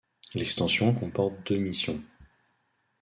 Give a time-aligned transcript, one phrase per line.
[0.33, 2.01] L'extension comporte deux missions.